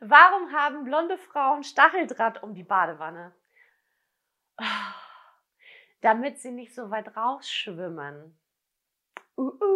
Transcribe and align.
Warum 0.00 0.52
haben 0.52 0.84
blonde 0.84 1.18
Frauen 1.18 1.64
Stacheldraht 1.64 2.42
um 2.42 2.54
die 2.54 2.64
Badewanne? 2.64 3.34
Ah, 4.56 4.94
damit 6.00 6.40
sie 6.40 6.50
nicht 6.50 6.74
so 6.74 6.90
weit 6.90 7.16
rausschwimmen. 7.16 8.38
Uh, 9.36 9.42
uh. 9.42 9.67